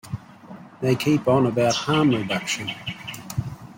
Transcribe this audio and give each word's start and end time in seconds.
They 0.81 0.95
keep 0.95 1.27
on 1.27 1.45
about 1.45 1.75
harm 1.75 2.09
reduction. 2.09 2.71